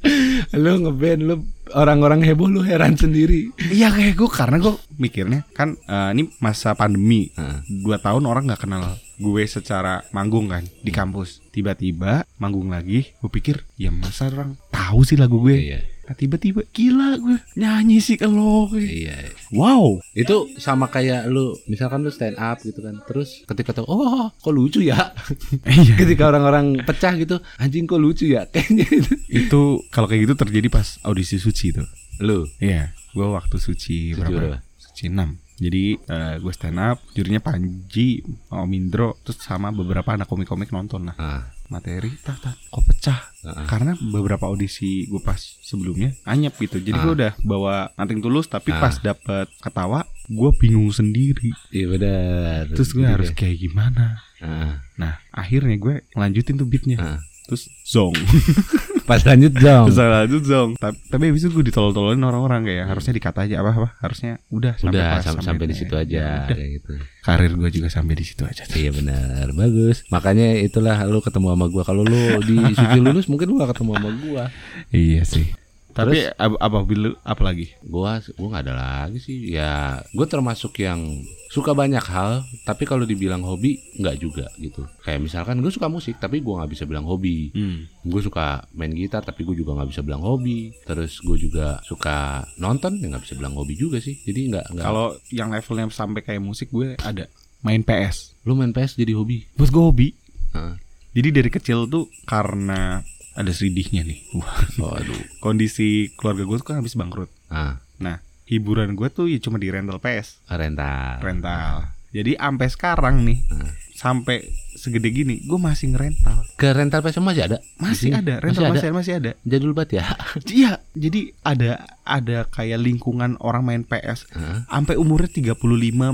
[0.56, 1.34] lu ngeband lu
[1.76, 3.52] orang-orang heboh lu heran sendiri.
[3.68, 7.28] Iya kayak gue karena gue mikirnya kan eh, ini masa pandemi.
[7.36, 7.84] Heeh.
[7.84, 11.44] Dua tahun orang nggak kenal gue secara manggung kan di kampus.
[11.52, 15.56] Tiba-tiba manggung lagi, gue pikir ya masa orang tahu sih lagu gue.
[15.60, 15.80] Iya.
[16.10, 19.30] Nah, tiba-tiba gila gue nyanyi sih kalau Iya.
[19.54, 20.02] wow.
[20.10, 22.98] Itu sama kayak lu misalkan lu stand up gitu kan.
[23.06, 25.14] Terus ketika tuh oh kok lucu ya.
[25.70, 25.94] Iya.
[25.94, 28.42] ketika orang-orang pecah gitu, anjing kok lucu ya.
[28.50, 29.12] Kayaknya itu.
[29.30, 29.62] itu
[29.94, 31.86] kalau kayak gitu terjadi pas audisi suci tuh.
[32.18, 34.58] Lu Iya, gue waktu suci Suci berapa?
[34.82, 38.18] Suci 6 Jadi eh, gue stand up, jurinya Panji,
[38.50, 41.14] Om Indro, terus sama beberapa anak komik-komik nonton lah.
[41.20, 43.20] Ah, Materi, tak tak, kok pecah?
[43.40, 43.64] ah, ah.
[43.64, 46.76] Karena beberapa audisi gue pas sebelumnya anyep gitu.
[46.76, 47.02] Jadi Ah.
[47.02, 48.82] gue udah bawa nanting tulus, tapi Ah.
[48.82, 51.54] pas dapet ketawa, gue bingung sendiri.
[51.70, 52.62] Iya benar.
[52.70, 53.36] Terus gue harus ya.
[53.36, 54.18] kayak gimana?
[54.38, 56.98] Ah, Nah, akhirnya gue lanjutin tuh beatnya.
[56.98, 57.18] ah.
[57.46, 58.14] Terus zong.
[59.02, 59.84] Pas lanjut dong.
[59.86, 60.70] Terus lanjut zong.
[60.74, 63.88] Tapi, tapi habis itu gue ditolol-tololin orang-orang kayak harusnya dikata aja apa apa.
[63.98, 66.46] Harusnya udah sampai Udah pas, sam- sampai di situ Ya aja udah.
[66.50, 66.92] kayak gitu.
[67.20, 68.62] Karir gue juga sampai di situ aja.
[68.70, 70.02] Iya benar, bagus.
[70.08, 71.82] Makanya itulah lu ketemu sama gua.
[71.82, 74.44] Kalau lu di suci lulus mungkin lu gak ketemu sama gua.
[74.88, 75.46] Iya sih.
[75.90, 77.72] Tapi ab apa bilu apa lagi?
[77.82, 79.52] Gua gua nggak ada lagi sih.
[79.52, 84.86] Ya, gua termasuk yang suka banyak hal, tapi kalau dibilang hobi nggak juga gitu.
[85.02, 87.50] Kayak misalkan gue suka musik, tapi gua nggak bisa bilang hobi.
[87.50, 87.90] Hmm.
[88.06, 90.70] Gue suka main gitar, tapi gue juga nggak bisa bilang hobi.
[90.86, 94.14] Terus gue juga suka nonton, ya nggak bisa bilang hobi juga sih.
[94.22, 94.78] Jadi nggak.
[94.78, 97.26] Kalau yang levelnya sampai kayak musik gue ada
[97.66, 98.38] main PS.
[98.46, 99.44] lu main PS jadi hobi?
[99.58, 100.08] Buat gue hobi.
[100.54, 100.74] Heeh.
[101.10, 104.20] Jadi dari kecil tuh karena ada sedihnya nih.
[104.38, 105.16] Wah, Oh, aduh.
[105.40, 107.30] kondisi keluarga gue tuh kan habis bangkrut.
[107.46, 111.20] Ah, Nah, hiburan gue tuh ya cuma di rental PS, rental.
[111.20, 111.92] rental.
[112.10, 113.70] Jadi sampai sekarang nih, Ah.
[113.92, 114.42] sampai
[114.74, 116.42] segede gini, gue masih ngerental.
[116.56, 117.58] Ke rental PS masih ada?
[117.76, 118.96] Masih ada, rental masih ada.
[118.96, 119.30] masih ada.
[119.44, 120.04] Jadul banget ya.
[120.50, 121.70] Iya, jadi ada
[122.02, 124.66] ada kayak lingkungan orang main PS Heeh.
[124.66, 125.54] sampai umurnya 35,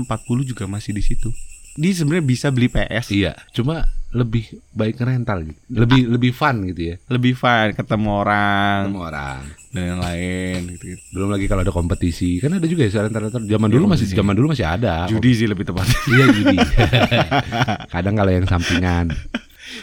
[0.03, 0.05] 40
[0.45, 1.31] juga masih di situ.
[1.73, 5.59] Dia sebenarnya bisa beli PS, Iya, cuma lebih baik rental gitu.
[5.67, 6.95] Lebih lebih fun gitu ya.
[7.07, 9.39] lebih fun ketemu orang Ketemu orang.
[9.67, 10.83] dan yang lain gitu.
[10.87, 11.03] -gitu.
[11.11, 12.39] Belum lagi kalau ada kompetisi.
[12.39, 13.43] Kan ada juga ya rental-rental.
[13.43, 14.15] Zaman dulu masih kompetisi.
[14.15, 14.95] zaman dulu masih ada.
[15.05, 15.85] Judi sih lebih tepat.
[16.07, 16.57] Iya judi.
[17.93, 19.11] Kadang kalau yang sampingan.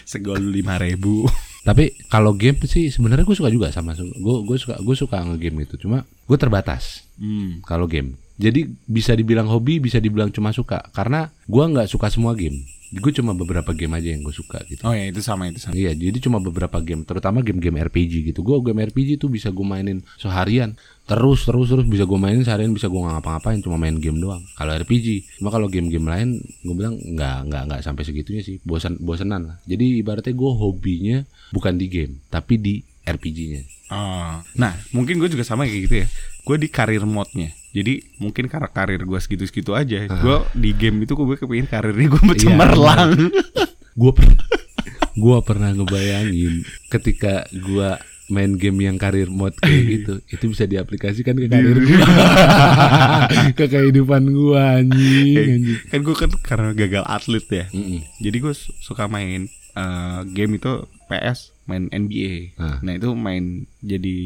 [0.03, 1.29] Segol lima ribu.
[1.63, 5.65] Tapi kalau game sih sebenarnya gue suka juga sama gue gue suka gue suka ngegame
[5.65, 7.63] itu cuma gue terbatas Hmm.
[7.63, 12.35] kalau game jadi bisa dibilang hobi bisa dibilang cuma suka karena gue nggak suka semua
[12.35, 15.59] game gue cuma beberapa game aja yang gue suka gitu Oh ya itu sama itu
[15.59, 15.75] sama.
[15.75, 18.47] Iya, jadi cuma beberapa game, terutama game-game RPG gitu.
[18.47, 22.71] Gue game RPG tuh bisa gue mainin seharian, terus terus terus bisa gue mainin seharian,
[22.71, 24.45] bisa gue ngapa-ngapain, cuma main game doang.
[24.55, 26.29] Kalau RPG, cuma kalau game-game lain,
[26.63, 29.57] gue bilang nggak nggak nggak sampai segitunya sih, bosan bosenan lah.
[29.67, 31.19] Jadi ibaratnya gue hobinya
[31.51, 33.63] bukan di game, tapi di RPG-nya.
[33.91, 34.39] Oh.
[34.57, 36.07] Nah mungkin gue juga sama kayak gitu ya.
[36.45, 37.64] Gue di karir mode-nya.
[37.75, 40.07] Jadi mungkin karena karir gue segitu-segitu aja.
[40.07, 43.11] Gue di game itu gue kepingin karirnya gue cemerlang.
[43.95, 44.43] Gue pernah,
[45.15, 47.95] gue pernah ngebayangin ketika gue
[48.27, 52.03] main game yang karir mode kayak gitu, itu bisa diaplikasikan ke karir gue,
[53.63, 55.37] ke kehidupan gue anjing.
[55.39, 55.79] anjing.
[55.95, 57.67] kan gue kan karena gagal atlet ya.
[57.71, 58.03] Mm-mm.
[58.19, 59.47] Jadi gue su- suka main
[59.79, 62.57] eh, game itu PS, main NBA.
[62.61, 62.79] Ah.
[62.85, 64.19] Nah itu main jadi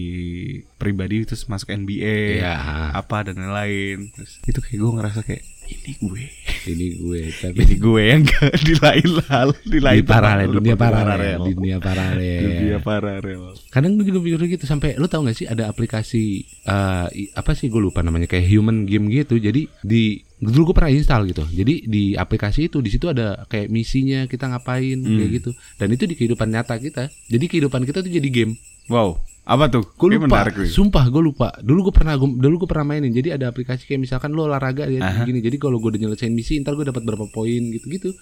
[0.79, 2.43] pribadi terus masuk NBA.
[2.43, 2.55] Iya.
[2.95, 4.11] Apa dan lain-lain.
[4.15, 6.23] Terus itu kayak gue ngerasa kayak ini gue.
[6.67, 10.75] Ini gue tapi Ini gue yang gak di lain hal, di lain di paralel dunia
[10.75, 12.41] paralel, dunia paralel.
[12.43, 13.41] Dunia paralel.
[13.69, 16.45] Kadang gue juga pikir gitu sampai lu tahu gak sih ada aplikasi
[17.11, 19.37] i- apa sih gue lupa namanya kayak human game gitu.
[19.37, 20.03] Jadi di
[20.39, 21.45] dulu gue pernah install gitu.
[21.47, 25.51] Jadi di aplikasi itu di situ ada kayak misinya kita ngapain kayak gitu.
[25.77, 27.09] Dan itu di kehidupan nyata kita.
[27.27, 28.57] Jadi kehidupan kita tuh jadi game.
[28.89, 29.85] Wow, apa tuh?
[29.97, 31.49] Gue lupa, menarik sumpah gue lupa.
[31.59, 33.09] Dulu gue pernah gua- dulu gue pernah mainin.
[33.09, 35.41] Jadi ada aplikasi kayak misalkan lo olahraga ya gini.
[35.41, 38.13] Jadi kalau gue udah nyelesain misi, ntar gue dapat berapa poin gitu-gitu.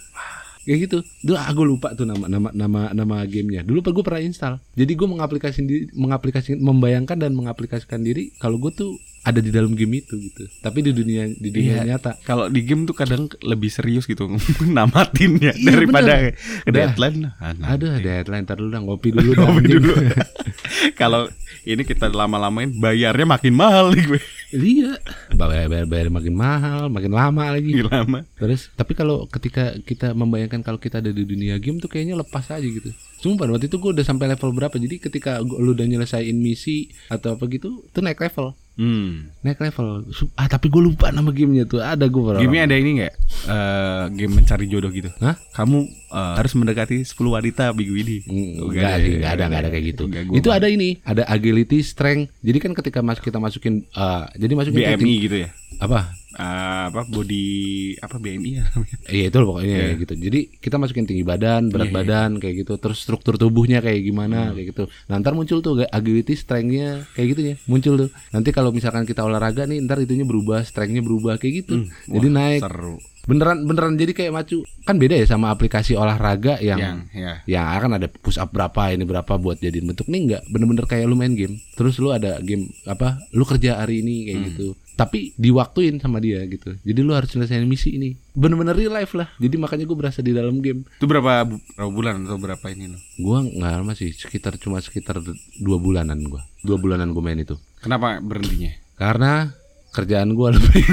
[0.63, 0.99] Kayak gitu.
[1.23, 3.63] Dulu ah, gue lupa tuh nama nama nama nama gamenya.
[3.63, 4.55] Dulu gue pernah install.
[4.73, 9.75] Jadi gue mengaplikasikan diri, mengaplikasikan, membayangkan dan mengaplikasikan diri kalau gue tuh ada di dalam
[9.75, 10.47] game itu gitu.
[10.57, 11.87] Tapi di dunia di dunia Iya.
[11.89, 12.19] nyata.
[12.23, 14.31] Kalau di game tuh kadang lebih serius gitu
[14.69, 16.35] namatinnya Iya, daripada bener.
[16.69, 17.19] deadline.
[17.37, 17.75] Ah, nah.
[17.75, 18.43] Aduh, ada headline.
[18.43, 19.31] Ntar dulu dah ngopi dulu.
[19.37, 19.91] Ngopi dulu.
[20.95, 21.29] Kalau
[21.67, 24.21] ini kita lama-lamain bayarnya makin mahal nih gue.
[24.55, 25.03] Iya.
[25.35, 27.75] Bayar, bayar, bayar makin mahal, makin lama lagi.
[27.75, 28.23] Gila lama.
[28.39, 32.47] Terus tapi kalau ketika kita membayangkan kalau kita ada di dunia game tuh kayaknya lepas
[32.55, 32.95] aja gitu.
[33.19, 34.77] Sumpah waktu itu gue udah sampai level berapa.
[34.79, 38.55] Jadi ketika gua- lu udah nyelesain misi atau apa gitu, tuh naik level.
[38.77, 39.33] Hmm.
[39.41, 40.05] Naik level.
[40.33, 41.81] Ah tapi gue lupa nama gamenya tuh.
[41.81, 42.41] Ada gue pernah.
[42.41, 43.15] Game ada ini nggak?
[43.47, 45.09] Eh, game mencari jodoh gitu.
[45.17, 45.33] Hah?
[45.51, 45.79] Kamu
[46.13, 48.17] eh, harus mendekati 10 wanita minggu ini.
[48.23, 50.03] Mm, Enggak ada sih, ya, enggak ada, ada kayak gitu.
[50.05, 52.37] Enggak, Itu ada ini, ada agility, strength.
[52.39, 55.49] Jadi kan ketika mas kita masukin eh, jadi masukin BMI ting- gitu ya.
[55.77, 56.13] apa?
[56.37, 57.49] Eh, apa body
[57.97, 58.97] apa BMI ya namanya?
[59.09, 60.15] Iya itu loh pokoknya kayak gitu.
[60.21, 61.97] Jadi kita masukin tinggi badan, berat Iya, iya.
[61.97, 62.73] badan kayak gitu.
[62.77, 64.85] Terus struktur tubuhnya kayak gimana kayak gitu.
[65.09, 67.55] Nah, ntar muncul tuh agility strength-nya kayak gitu ya.
[67.65, 68.11] Muncul tuh.
[68.37, 71.89] Nanti kalau misalkan kita olahraga nih, ntar itunya berubah, strength-nya berubah kayak gitu.
[72.05, 72.61] Jadi Wah, naik.
[72.61, 72.97] Seru.
[73.27, 73.95] Beneran beneran.
[73.95, 74.63] Jadi kayak macu.
[74.83, 77.33] Kan beda ya sama aplikasi olahraga yang Yang ya.
[77.45, 80.07] ya akan ada push up berapa ini berapa buat jadi bentuk.
[80.07, 80.43] Nih enggak.
[80.47, 81.59] Bener-bener kayak lu main game.
[81.75, 84.67] Terus lu ada game apa lu kerja hari ini kayak gitu.
[84.97, 86.73] Tapi diwaktuin sama dia gitu.
[86.81, 88.17] Jadi lu harus selesaiin misi ini.
[88.33, 89.29] Bener-bener real life lah.
[89.37, 90.89] Jadi makanya gue berasa di dalam game.
[90.89, 92.99] Itu berapa, bu- berapa bulan atau berapa ini lo?
[93.19, 94.09] gua nggak lama sih.
[94.11, 95.21] Sekitar cuma sekitar
[95.61, 96.49] dua bulanan gua.
[96.63, 97.59] Dua bulanan gue main itu.
[97.79, 98.73] Kenapa berhentinya?
[98.97, 99.53] karena
[99.97, 100.85] kerjaan gua lebih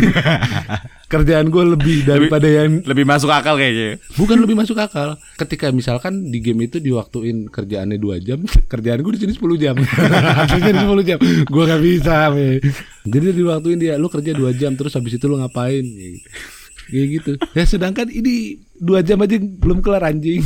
[1.14, 4.00] kerjaan gua lebih daripada yang Lebih masuk akal kayaknya.
[4.16, 5.20] Bukan lebih masuk akal.
[5.36, 8.40] Ketika misalkan di game itu diwaktuin kerjaannya 2 jam,
[8.72, 9.76] kerjaan gue di sini 10 jam.
[10.54, 11.20] Kerjaan 10 jam.
[11.52, 12.64] Gua gak bisa, me.
[13.04, 15.84] Jadi diwaktuin dia, lu kerja 2 jam terus habis itu lu ngapain?
[16.86, 17.32] Kayak gitu.
[17.54, 20.44] Ya sedangkan ini 2 jam aja belum kelar anjing.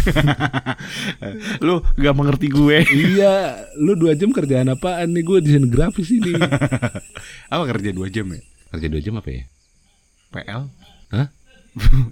[1.65, 2.85] lu gak mengerti gue.
[2.87, 5.23] iya, lu 2 jam kerjaan apaan nih?
[5.23, 6.37] Gue desain grafis ini.
[7.53, 8.39] apa kerja 2 jam ya?
[8.69, 9.43] Kerja 2 jam apa ya?
[10.29, 10.61] PL?
[11.09, 11.27] Hah?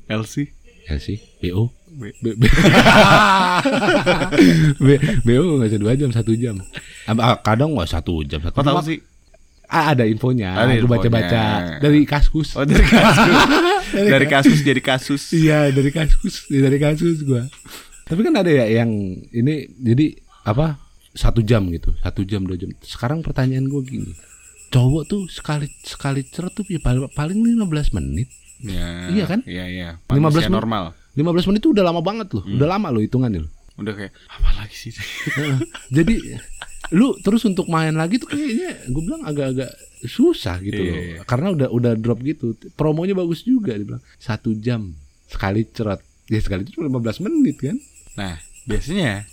[0.08, 0.50] LC?
[0.86, 1.74] Ya sih, BO.
[1.96, 2.44] B- B, B,
[4.84, 4.88] B,
[5.24, 6.60] BO nggak bisa dua jam satu jam
[7.40, 8.86] kadang nggak satu jam satu Kok tahu jam.
[8.86, 9.00] sih?
[9.76, 11.80] Ah, ada infonya Ada aku baca baca infonya.
[11.80, 13.28] dari kaskus Oh dari kasus.
[14.14, 15.24] dari kasus jadi kasus.
[15.32, 17.44] iya dari kaskus dari kasus gua
[18.04, 18.92] tapi kan ada ya yang
[19.30, 20.80] ini jadi apa
[21.12, 24.16] satu jam gitu satu jam dua jam sekarang pertanyaan gua gini
[24.68, 29.40] cowok tuh sekali sekali cerut tuh ya paling, paling 15 menit Ya, Iya kan?
[29.44, 29.90] Iya iya.
[30.08, 30.56] 15 Manusia menit.
[30.56, 30.84] normal.
[31.14, 34.50] 15 menit itu udah lama banget loh udah lama loh hitungannya loh Udah kayak apa
[34.56, 34.96] lagi sih?
[35.96, 36.40] Jadi
[36.92, 39.72] lu terus untuk main lagi tuh kayaknya gue bilang agak-agak
[40.02, 41.02] susah gitu Iya, loh.
[41.02, 41.20] iya.
[41.24, 42.54] Karena udah udah drop gitu.
[42.74, 44.04] Promonya bagus juga dibilang.
[44.18, 44.94] Satu jam
[45.26, 45.98] sekali cerot.
[46.26, 47.78] Ya sekali itu cuma 15 menit kan.
[48.14, 49.26] Nah, biasanya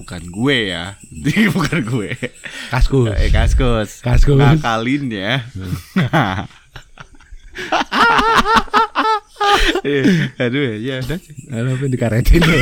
[0.00, 0.96] bukan gue ya.
[1.56, 2.10] bukan gue.
[2.72, 3.12] Kaskus.
[3.16, 4.00] Eh kaskus.
[4.00, 4.40] Kaskus.
[4.40, 5.44] Ngakalin ya.
[9.82, 10.04] Eh,
[10.36, 11.18] Aduh ya udah.
[11.50, 12.56] Aduh, apa dikaretin lo.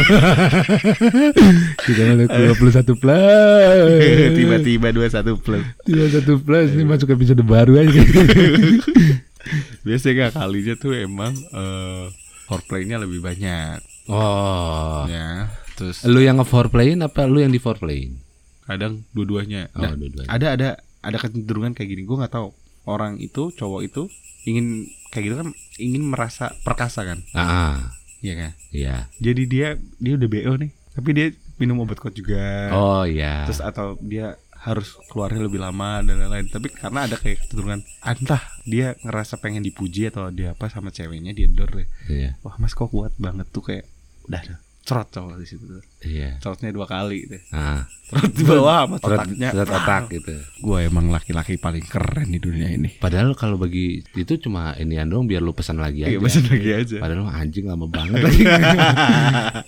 [1.78, 3.88] Kita masuk 21 plus.
[4.38, 5.64] Tiba-tiba 21 plus.
[5.84, 8.00] 21 plus ini masuk episode baru aja.
[9.84, 12.06] Biasanya ngakalinya tuh emang eh
[12.46, 13.78] horeplaynya lebih banyak.
[14.06, 15.06] oh.
[15.06, 15.50] Ya.
[15.72, 18.20] Terus Lu yang nge-foreplayin apa lu yang di foreplayin?
[18.62, 19.68] kadang dua-duanya.
[19.72, 20.28] Oh, Nah, dua-duanya.
[20.28, 20.68] ada ada
[21.00, 24.02] ada kecenderungan kayak gini gue nggak tahu orang itu cowok itu
[24.48, 27.18] ingin kayak gitu kan ingin merasa perkasa kan?
[27.37, 27.92] Ah,
[28.24, 28.52] iya kan?
[28.72, 28.94] Iya.
[29.20, 29.68] jadi dia
[30.00, 31.26] dia udah bo nih tapi dia
[31.57, 32.72] minum obat kuat juga.
[32.74, 33.46] Oh iya.
[33.48, 36.46] terus atau dia harus keluarnya lebih lama dan lain-lain.
[36.46, 41.35] Tapi karena ada kayak kecenderungan entah dia ngerasa pengen dipuji atau dia apa sama ceweknya
[41.35, 41.88] dia dor deh.
[42.07, 42.38] Iya.
[42.46, 43.87] wah mas kok kuat banget tuh kayak
[44.31, 44.42] udah
[44.82, 45.82] cerot cowok di situ tuh.
[46.02, 46.36] Iya.
[46.38, 50.34] cerotnya dua kali deh Nah, cerot di bawah sama cerot otaknya cerot otak gitu.
[50.36, 55.24] gue emang laki-laki paling keren di dunia ini Padahal kalau bagi itu cuma inian doang
[55.24, 56.10] biar lu pesan lagi aja.
[56.10, 56.96] Iya, pesan lagi aja.
[56.98, 58.42] Padahal anjing lama banget lagi.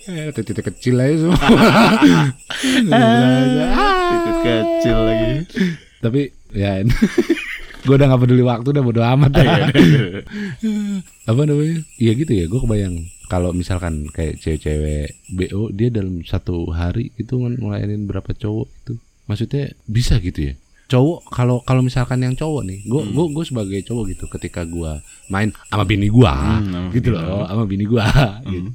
[0.05, 1.39] Eh, Titik kecil aja semua.
[4.11, 5.31] titik kecil lagi
[5.99, 6.83] Tapi ya
[7.85, 9.31] gue udah gak peduli waktu udah bodo amat.
[11.29, 11.81] Apa namanya?
[11.95, 12.95] Iya gitu ya gue kebayang.
[13.25, 18.93] Kalau misalkan kayak cewek-cewek bo dia dalam satu hari itu kan ngelayanin berapa cowok itu?
[19.25, 20.55] Maksudnya bisa gitu ya?
[20.85, 25.01] Cowok kalau kalau misalkan yang cowok nih gue gue gue sebagai cowok gitu ketika gue
[25.27, 28.03] main sama bini gue sama gitu bini loh sama bini gue
[28.53, 28.69] gitu.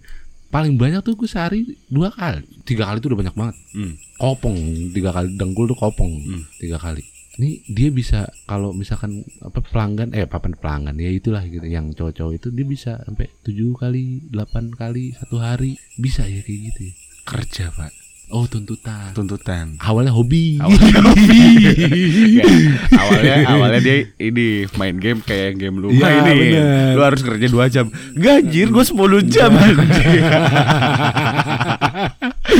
[0.50, 3.56] paling banyak tuh gue sehari dua kali tiga kali tuh udah banyak banget.
[3.70, 3.94] Hmm.
[4.18, 4.58] kopong
[4.90, 6.42] tiga kali dengkul tuh kopong Hmm.
[6.58, 7.06] tiga kali
[7.40, 12.36] ini dia bisa kalau misalkan apa pelanggan eh papan pelanggan ya itulah gitu yang cowok-cowok
[12.36, 16.94] itu dia bisa sampai tujuh kali delapan kali satu hari bisa ya kayak gitu ya.
[17.24, 17.92] Kerja pak.
[18.30, 19.10] Oh tuntutan.
[19.16, 19.74] Tuntutan.
[19.80, 20.60] Awalnya hobi.
[20.60, 22.46] Ya,
[23.00, 25.90] awalnya awalnya dia ini main game kayak game lu.
[25.90, 26.94] Iya, main ini bener.
[26.94, 27.90] lu harus kerja dua jam.
[28.14, 30.22] Gajir gue 10 jam anjing.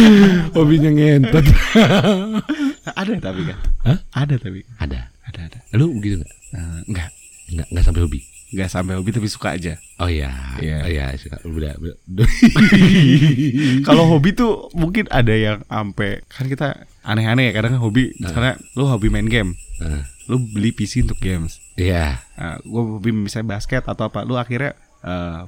[0.54, 1.44] hobinya ngentot
[3.00, 3.98] ada tapi kan Hah?
[4.12, 4.60] ada tapi.
[4.76, 5.00] Ada.
[5.30, 5.58] Ada ada.
[5.78, 6.32] Lu gitu nggak?
[6.90, 7.08] Enggak
[7.50, 7.66] nggak.
[7.72, 8.20] Nggak sampai hobi?
[8.50, 9.74] Enggak sampai hobi tapi suka aja.
[10.02, 10.30] Oh iya.
[10.58, 10.78] Iya.
[10.84, 11.38] oh iya suka.
[11.46, 12.28] udah, udah.
[13.88, 18.84] kalau hobi tuh mungkin ada yang ampe kan kita aneh-aneh ya kadang hobi misalnya lu
[18.90, 21.56] hobi main game Nah, lu beli PC untuk games.
[21.80, 22.20] Iya.
[22.36, 24.76] Nah, gue hobi misalnya basket atau apa lu akhirnya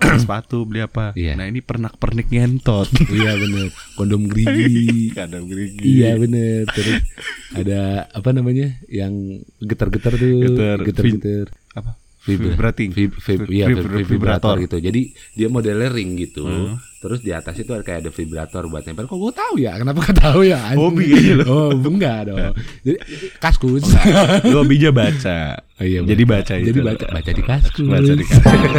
[0.00, 1.12] beli sepatu beli apa?
[1.12, 1.36] Iya.
[1.36, 3.68] nah ini pernak pernik ngentot iya bener.
[3.94, 5.12] Kondom gerigi.
[5.18, 5.84] Kadang gerigi.
[5.84, 6.64] Iya bener.
[6.72, 7.04] Terus
[7.52, 10.40] ada apa namanya Yang getar-getar tuh.
[10.40, 10.78] Getar.
[10.82, 11.46] Getar-getar.
[11.76, 12.90] Apa vibrating.
[12.94, 14.76] vib, vib, ya, vibrator, vibrator gitu.
[14.78, 16.46] Jadi dia modelnya ring gitu.
[16.46, 16.78] Hmm.
[17.02, 19.10] terus di atas itu kayak ada vibrator buat nempel.
[19.10, 19.74] Kok gue tahu ya?
[19.74, 20.86] Kenapa gue tahu ya anjing.
[20.86, 22.54] hobi gitu oh enggak dong.
[22.86, 22.98] Jadi
[23.42, 23.90] kaskus.
[23.90, 25.58] Oh, hobinya baca.
[25.82, 27.06] Oh, iya, jadi baca, baca jadi baca.
[27.10, 27.90] Baca di kaskus.
[27.90, 28.70] Baca di kaskus.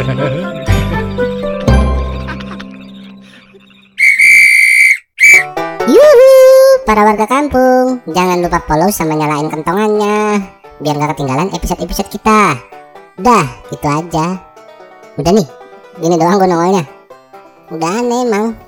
[6.84, 10.36] Para warga kampung, jangan lupa follow sama nyalain kentongannya
[10.84, 12.60] biar gak ketinggalan episode-episode kita.
[13.14, 14.42] Dah, itu aja.
[15.14, 15.46] Udah nih,
[16.02, 16.82] gini doang gue nongolnya.
[17.70, 18.58] Udah aneh emang.